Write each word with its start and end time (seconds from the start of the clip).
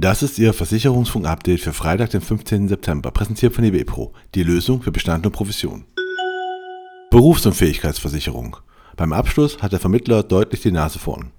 Das 0.00 0.24
ist 0.24 0.40
Ihr 0.40 0.52
Versicherungsfunk-Update 0.52 1.60
für 1.60 1.72
Freitag, 1.72 2.10
den 2.10 2.20
15. 2.20 2.66
September, 2.66 3.12
präsentiert 3.12 3.54
von 3.54 3.62
eBepro, 3.62 4.12
die 4.34 4.42
Lösung 4.42 4.82
für 4.82 4.90
Bestand 4.90 5.24
und 5.24 5.30
Provision. 5.30 5.84
Berufsunfähigkeitsversicherung. 7.10 8.56
Beim 8.96 9.12
Abschluss 9.12 9.62
hat 9.62 9.70
der 9.70 9.78
Vermittler 9.78 10.24
deutlich 10.24 10.62
die 10.62 10.72
Nase 10.72 10.98
vorn. 10.98 11.30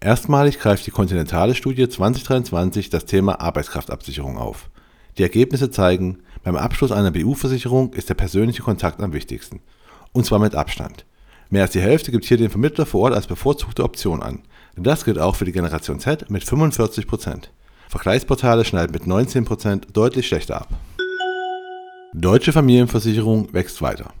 Erstmalig 0.00 0.60
greift 0.60 0.86
die 0.86 0.92
kontinentale 0.92 1.54
Studie 1.54 1.86
2023 1.86 2.88
das 2.88 3.04
Thema 3.04 3.38
Arbeitskraftabsicherung 3.42 4.38
auf. 4.38 4.70
Die 5.18 5.22
Ergebnisse 5.22 5.70
zeigen, 5.70 6.20
beim 6.42 6.56
Abschluss 6.56 6.90
einer 6.90 7.10
BU-Versicherung 7.10 7.92
ist 7.92 8.08
der 8.08 8.14
persönliche 8.14 8.62
Kontakt 8.62 9.02
am 9.02 9.12
wichtigsten. 9.12 9.60
Und 10.12 10.24
zwar 10.24 10.38
mit 10.38 10.54
Abstand. 10.54 11.04
Mehr 11.50 11.64
als 11.64 11.72
die 11.72 11.82
Hälfte 11.82 12.12
gibt 12.12 12.24
hier 12.24 12.38
den 12.38 12.48
Vermittler 12.48 12.86
vor 12.86 13.02
Ort 13.02 13.14
als 13.14 13.26
bevorzugte 13.26 13.84
Option 13.84 14.22
an. 14.22 14.40
Das 14.74 15.04
gilt 15.04 15.18
auch 15.18 15.36
für 15.36 15.44
die 15.44 15.52
Generation 15.52 16.00
Z 16.00 16.30
mit 16.30 16.44
45%. 16.44 17.48
Vergleichsportale 17.94 18.64
schneiden 18.64 18.90
mit 18.90 19.04
19% 19.04 19.92
deutlich 19.92 20.26
schlechter 20.26 20.62
ab. 20.62 20.68
Deutsche 22.12 22.52
Familienversicherung 22.52 23.54
wächst 23.54 23.80
weiter. 23.82 24.12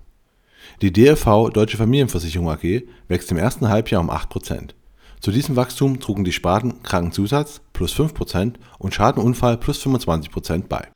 Die 0.80 0.92
DRV 0.92 1.50
Deutsche 1.52 1.76
Familienversicherung 1.76 2.48
AG 2.48 2.84
wächst 3.08 3.32
im 3.32 3.36
ersten 3.36 3.68
Halbjahr 3.68 4.00
um 4.00 4.12
8%. 4.12 4.70
Zu 5.20 5.32
diesem 5.32 5.56
Wachstum 5.56 5.98
trugen 5.98 6.22
die 6.22 6.30
Sparten 6.30 6.84
Krankenzusatz 6.84 7.62
plus 7.72 7.92
5% 7.96 8.54
und 8.78 8.94
Schadenunfall 8.94 9.56
plus 9.56 9.84
25% 9.84 10.68
bei. 10.68 10.86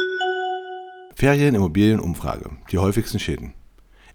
Ferienimmobilienumfrage. 1.17 2.51
Die 2.71 2.79
häufigsten 2.79 3.19
Schäden. 3.19 3.55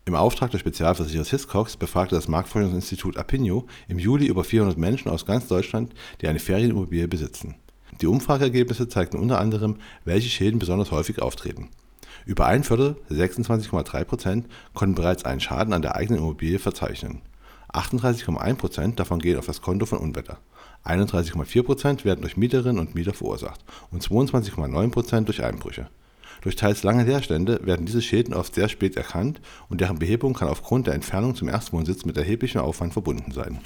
Im 0.05 0.15
Auftrag 0.15 0.51
des 0.51 0.61
Spezialversicherers 0.61 1.31
Hiscox 1.31 1.75
befragte 1.75 2.15
das 2.15 2.29
Marktforschungsinstitut 2.29 3.17
Apinio 3.17 3.67
im 3.89 3.99
Juli 3.99 4.27
über 4.27 4.45
400 4.45 4.77
Menschen 4.77 5.11
aus 5.11 5.25
ganz 5.25 5.49
Deutschland, 5.49 5.93
die 6.21 6.29
eine 6.29 6.39
Ferienimmobilie 6.39 7.09
besitzen. 7.09 7.55
Die 8.01 8.07
Umfrageergebnisse 8.07 8.87
zeigten 8.87 9.17
unter 9.17 9.39
anderem, 9.39 9.77
welche 10.05 10.29
Schäden 10.29 10.59
besonders 10.59 10.91
häufig 10.91 11.21
auftreten. 11.21 11.69
Über 12.25 12.45
ein 12.45 12.63
Viertel, 12.63 12.95
26,3% 13.09 14.43
konnten 14.73 14.95
bereits 14.95 15.25
einen 15.25 15.41
Schaden 15.41 15.73
an 15.73 15.81
der 15.81 15.95
eigenen 15.95 16.19
Immobilie 16.19 16.59
verzeichnen 16.59 17.21
38,1% 17.73 18.95
davon 18.95 19.19
gehen 19.19 19.37
auf 19.37 19.47
das 19.47 19.61
Konto 19.61 19.85
von 19.85 19.97
Unwetter, 19.97 20.37
31,4% 20.85 22.05
werden 22.05 22.21
durch 22.21 22.37
Mieterinnen 22.37 22.79
und 22.79 22.95
Mieter 22.95 23.13
verursacht 23.13 23.61
und 23.91 24.03
22,9% 24.03 25.21
durch 25.21 25.43
Einbrüche. 25.43 25.89
Durch 26.41 26.55
teils 26.55 26.83
lange 26.83 27.03
Leerstände 27.03 27.59
werden 27.63 27.85
diese 27.85 28.01
Schäden 28.01 28.33
oft 28.33 28.53
sehr 28.53 28.69
spät 28.69 28.97
erkannt 28.97 29.41
und 29.69 29.81
deren 29.81 29.97
Behebung 29.97 30.33
kann 30.33 30.49
aufgrund 30.49 30.87
der 30.87 30.93
Entfernung 30.93 31.35
zum 31.35 31.47
Erstwohnsitz 31.47 32.05
mit 32.05 32.17
erheblichem 32.17 32.61
Aufwand 32.61 32.93
verbunden 32.93 33.31
sein. 33.31 33.59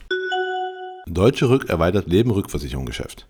Deutsche 1.07 1.49
Rück 1.49 1.69
erweitert 1.69 2.07
Leben-Rückversicherung-Geschäft. 2.07 3.27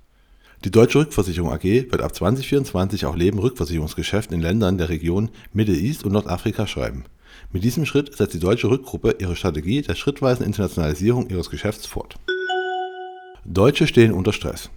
Die 0.63 0.71
Deutsche 0.71 0.99
Rückversicherung 0.99 1.51
AG 1.51 1.63
wird 1.63 2.01
ab 2.01 2.15
2024 2.15 3.05
auch 3.05 3.15
Leben-Rückversicherungsgeschäft 3.15 4.31
in 4.31 4.41
Ländern 4.41 4.77
der 4.77 4.89
Region 4.89 5.29
Middle 5.53 5.77
East 5.77 6.03
und 6.03 6.13
Nordafrika 6.13 6.67
schreiben 6.67 7.05
mit 7.51 7.63
diesem 7.63 7.85
Schritt 7.85 8.15
setzt 8.15 8.33
die 8.33 8.39
Deutsche 8.39 8.69
Rückgruppe 8.69 9.15
ihre 9.19 9.35
Strategie 9.35 9.81
der 9.81 9.95
schrittweisen 9.95 10.45
Internationalisierung 10.45 11.29
ihres 11.29 11.49
Geschäfts 11.49 11.85
fort. 11.85 12.15
Deutsche 13.45 13.87
stehen 13.87 14.11
unter 14.11 14.33
Stress. 14.33 14.69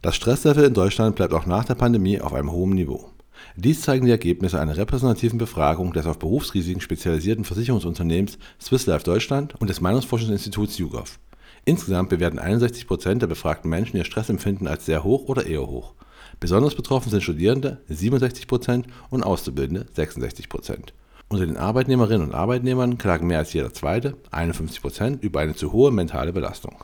Das 0.00 0.16
Stresslevel 0.16 0.64
in 0.64 0.74
Deutschland 0.74 1.14
bleibt 1.14 1.32
auch 1.32 1.46
nach 1.46 1.64
der 1.64 1.76
Pandemie 1.76 2.20
auf 2.20 2.32
einem 2.32 2.50
hohen 2.50 2.70
Niveau. 2.70 3.08
Dies 3.56 3.82
zeigen 3.82 4.06
die 4.06 4.10
Ergebnisse 4.10 4.60
einer 4.60 4.76
repräsentativen 4.76 5.38
Befragung 5.38 5.92
des 5.92 6.06
auf 6.06 6.18
Berufsrisiken 6.18 6.80
spezialisierten 6.80 7.44
Versicherungsunternehmens 7.44 8.38
Swiss 8.60 8.86
Life 8.86 9.04
Deutschland 9.04 9.54
und 9.60 9.68
des 9.68 9.80
Meinungsforschungsinstituts 9.80 10.78
YouGov. 10.78 11.18
Insgesamt 11.64 12.08
bewerten 12.08 12.40
61% 12.40 13.18
der 13.18 13.28
befragten 13.28 13.70
Menschen 13.70 13.96
ihr 13.96 14.04
Stressempfinden 14.04 14.66
als 14.66 14.84
sehr 14.84 15.04
hoch 15.04 15.28
oder 15.28 15.46
eher 15.46 15.66
hoch. 15.66 15.94
Besonders 16.40 16.74
betroffen 16.74 17.10
sind 17.10 17.22
Studierende 17.22 17.80
67% 17.88 18.84
und 19.10 19.22
Auszubildende 19.22 19.86
66%. 19.96 20.88
Unter 21.28 21.46
den 21.46 21.56
Arbeitnehmerinnen 21.56 22.26
und 22.26 22.34
Arbeitnehmern 22.34 22.98
klagen 22.98 23.28
mehr 23.28 23.38
als 23.38 23.52
jeder 23.52 23.72
Zweite, 23.72 24.16
51 24.32 24.82
Prozent, 24.82 25.22
über 25.22 25.40
eine 25.40 25.54
zu 25.54 25.72
hohe 25.72 25.92
mentale 25.92 26.32
Belastung. 26.32 26.82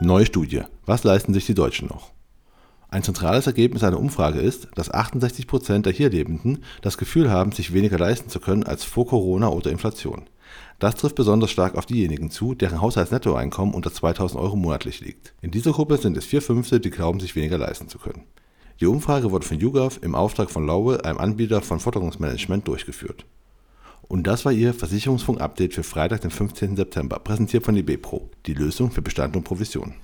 Neue 0.00 0.26
Studie. 0.26 0.62
Was 0.84 1.04
leisten 1.04 1.32
sich 1.32 1.46
die 1.46 1.54
Deutschen 1.54 1.88
noch? 1.88 2.12
Ein 2.90 3.02
zentrales 3.02 3.46
Ergebnis 3.46 3.82
einer 3.84 3.98
Umfrage 3.98 4.38
ist, 4.38 4.68
dass 4.74 4.92
68 4.92 5.46
Prozent 5.46 5.86
der 5.86 5.94
hier 5.94 6.10
Lebenden 6.10 6.62
das 6.82 6.98
Gefühl 6.98 7.30
haben, 7.30 7.52
sich 7.52 7.72
weniger 7.72 7.98
leisten 7.98 8.28
zu 8.28 8.38
können 8.38 8.64
als 8.64 8.84
vor 8.84 9.06
Corona 9.06 9.48
oder 9.48 9.70
Inflation. 9.70 10.26
Das 10.82 10.96
trifft 10.96 11.14
besonders 11.14 11.52
stark 11.52 11.76
auf 11.76 11.86
diejenigen 11.86 12.32
zu, 12.32 12.56
deren 12.56 12.80
Haushaltsnettoeinkommen 12.80 13.72
unter 13.72 13.92
2000 13.92 14.42
Euro 14.42 14.56
monatlich 14.56 14.98
liegt. 14.98 15.32
In 15.40 15.52
dieser 15.52 15.70
Gruppe 15.70 15.96
sind 15.96 16.16
es 16.16 16.24
vier 16.24 16.42
Fünfte, 16.42 16.80
die 16.80 16.90
glauben, 16.90 17.20
sich 17.20 17.36
weniger 17.36 17.56
leisten 17.56 17.86
zu 17.86 18.00
können. 18.00 18.24
Die 18.80 18.86
Umfrage 18.86 19.30
wurde 19.30 19.46
von 19.46 19.60
YouGov 19.60 20.00
im 20.02 20.16
Auftrag 20.16 20.50
von 20.50 20.66
Laue, 20.66 21.04
einem 21.04 21.18
Anbieter 21.18 21.62
von 21.62 21.78
Forderungsmanagement, 21.78 22.66
durchgeführt. 22.66 23.26
Und 24.08 24.26
das 24.26 24.44
war 24.44 24.50
Ihr 24.50 24.74
Versicherungsfunk-Update 24.74 25.72
für 25.72 25.84
Freitag, 25.84 26.22
den 26.22 26.32
15. 26.32 26.74
September, 26.74 27.20
präsentiert 27.20 27.64
von 27.64 27.76
DB 27.76 27.96
Pro, 27.96 28.28
die 28.46 28.54
Lösung 28.54 28.90
für 28.90 29.02
Bestand 29.02 29.36
und 29.36 29.44
Provision. 29.44 29.94